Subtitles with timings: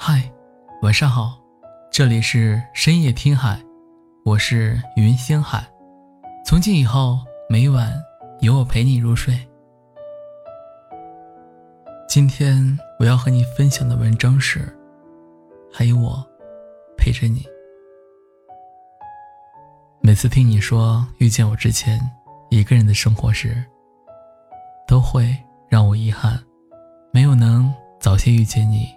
[0.00, 0.22] 嗨，
[0.80, 1.36] 晚上好，
[1.90, 3.60] 这里是深夜听海，
[4.24, 5.66] 我是云星海。
[6.46, 7.18] 从今以后，
[7.50, 7.92] 每晚
[8.38, 9.36] 有我陪你入睡。
[12.08, 14.72] 今天我要和你分享的文章是：
[15.72, 16.24] 还有我
[16.96, 17.44] 陪着你。
[20.00, 22.00] 每次听你说遇见我之前
[22.50, 23.64] 一个人的生活时，
[24.86, 25.36] 都会
[25.68, 26.40] 让我遗憾，
[27.12, 28.96] 没有能早些遇见你。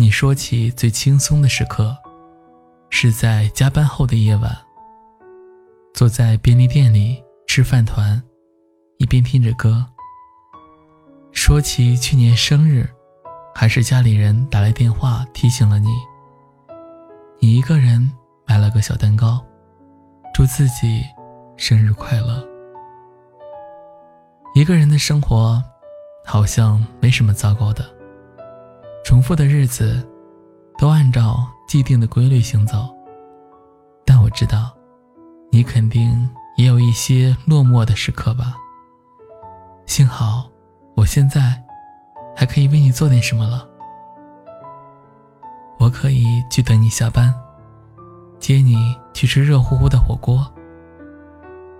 [0.00, 1.94] 你说起最轻松的时刻，
[2.88, 4.50] 是在加班后的夜晚，
[5.92, 8.20] 坐在便利店里吃饭团，
[8.96, 9.86] 一边听着歌。
[11.32, 12.88] 说起去年生日，
[13.54, 15.90] 还是家里人打来电话提醒了你，
[17.38, 18.10] 你一个人
[18.46, 19.44] 买了个小蛋糕，
[20.32, 21.04] 祝自己
[21.58, 22.42] 生日快乐。
[24.54, 25.62] 一个人的生活，
[26.24, 27.99] 好像没什么糟糕的。
[29.04, 30.06] 重复的日子，
[30.78, 32.88] 都按照既定的规律行走。
[34.04, 34.74] 但我知道，
[35.50, 38.56] 你肯定也有一些落寞的时刻吧。
[39.86, 40.48] 幸好，
[40.94, 41.60] 我现在
[42.36, 43.66] 还可以为你做点什么了。
[45.78, 47.34] 我可以去等你下班，
[48.38, 50.46] 接你去吃热乎乎的火锅。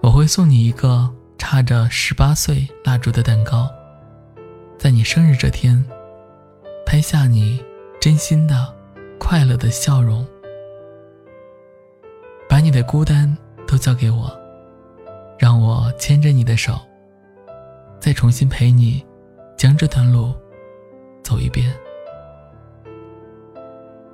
[0.00, 3.68] 我会送你一个插着十八岁蜡烛的蛋糕，
[4.78, 5.84] 在你生日这天。
[6.90, 7.62] 拍下你
[8.00, 8.74] 真心的、
[9.20, 10.26] 快乐的笑容，
[12.48, 13.36] 把你的孤单
[13.66, 14.34] 都交给我，
[15.38, 16.80] 让我牵着你的手，
[18.00, 19.04] 再重新陪你，
[19.54, 20.32] 将这段路
[21.22, 21.70] 走一遍。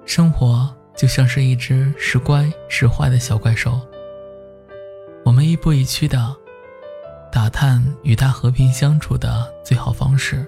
[0.04, 3.80] 生活就像是一只时乖时坏的小怪兽，
[5.24, 6.36] 我们亦步亦趋的
[7.30, 10.44] 打探与它和平相处的最好方式。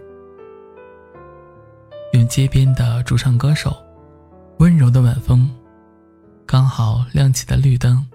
[2.26, 3.76] 街边的驻唱歌手，
[4.58, 5.48] 温柔的晚风，
[6.44, 8.06] 刚好亮起的绿灯，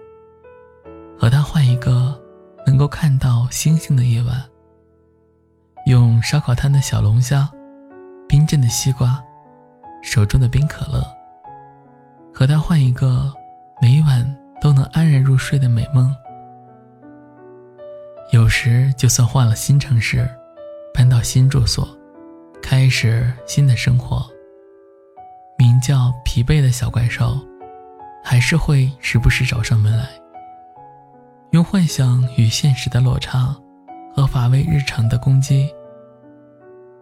[1.18, 2.20] 和他换一个
[2.66, 4.42] 能够看到星星的夜晚。
[5.86, 7.50] 用烧烤摊的小龙虾，
[8.28, 9.22] 冰镇的西瓜，
[10.02, 11.04] 手中的冰可乐，
[12.32, 13.32] 和他换一个
[13.80, 16.14] 每晚都能安然入睡的美梦。
[18.32, 20.28] 有时就算换了新城市，
[20.94, 21.88] 搬到新住所。
[22.72, 24.26] 开始新的生活。
[25.58, 27.38] 名叫疲惫的小怪兽，
[28.24, 30.08] 还是会时不时找上门来，
[31.50, 33.54] 用幻想与现实的落差
[34.16, 35.68] 和乏味日常的攻击，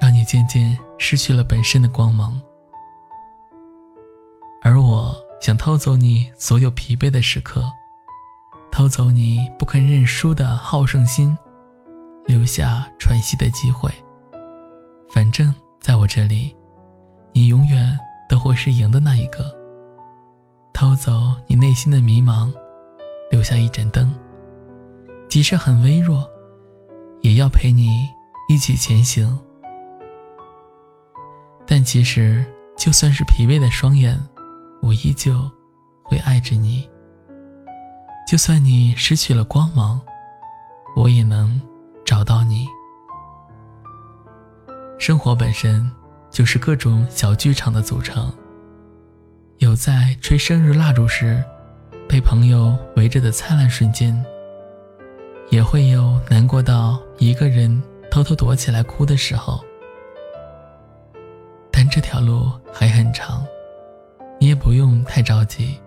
[0.00, 2.42] 让你渐渐失去了本身的光芒。
[4.64, 7.62] 而我想偷走你所有疲惫的时刻，
[8.72, 11.38] 偷走你不肯认输的好胜心，
[12.26, 13.88] 留下喘息的机会。
[15.30, 16.52] 反正，在我这里，
[17.32, 17.96] 你永远
[18.28, 19.56] 都会是赢的那一个。
[20.72, 21.12] 偷走
[21.46, 22.52] 你内心的迷茫，
[23.30, 24.12] 留下一盏灯，
[25.28, 26.28] 即使很微弱，
[27.20, 28.08] 也要陪你
[28.48, 29.38] 一起前行。
[31.64, 32.44] 但其实，
[32.76, 34.20] 就算是疲惫的双眼，
[34.82, 35.48] 我依旧
[36.02, 36.90] 会爱着你。
[38.26, 40.00] 就算你失去了光芒，
[40.96, 41.62] 我也能
[42.04, 42.66] 找到你。
[45.00, 45.90] 生活本身
[46.30, 48.30] 就是各种小剧场的组成，
[49.56, 51.42] 有在吹生日蜡烛时
[52.06, 54.22] 被朋友围着的灿烂瞬间，
[55.48, 59.64] 也会有难过到一个人偷偷躲起来哭的时候。
[61.70, 63.42] 但这条路还很长，
[64.38, 65.80] 你也不用太着急，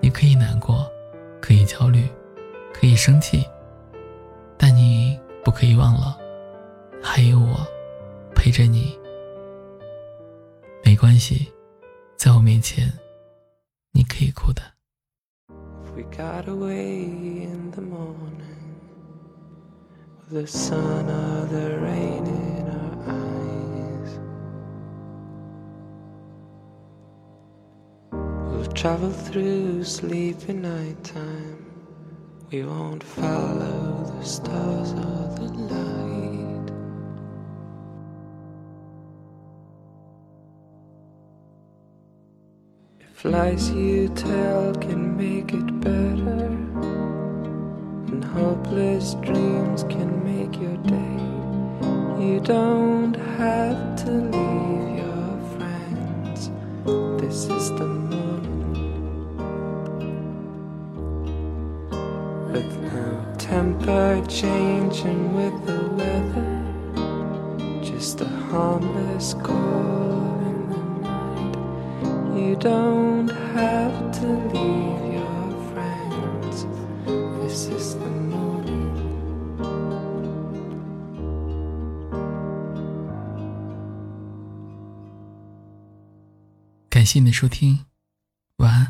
[0.00, 0.90] 你可以难过，
[1.42, 2.08] 可以焦虑，
[2.72, 3.44] 可以生气，
[4.56, 6.16] 但你不可以忘了，
[7.02, 7.60] 还有我。
[8.42, 8.98] 陪着你，
[10.82, 11.52] 没关系，
[12.16, 12.90] 在我面前，
[13.92, 14.62] 你可以哭的。
[43.22, 46.46] Lies you tell can make it better,
[48.08, 51.18] and hopeless dreams can make your day.
[52.24, 56.50] You don't have to leave your friends.
[57.20, 58.96] This is the morning.
[62.50, 69.79] With no temper changing with the weather, just a harmless call
[72.39, 76.65] You don't have to leave your friends.
[77.41, 78.95] This is the moment.
[86.89, 87.85] 感谢你的收听，
[88.57, 88.88] 晚安。